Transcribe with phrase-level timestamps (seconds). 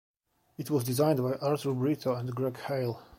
[0.57, 3.03] It was designed by Arthur Britto and Greg Hale.